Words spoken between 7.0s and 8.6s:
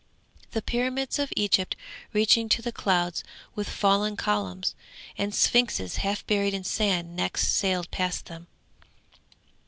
next sailed past them.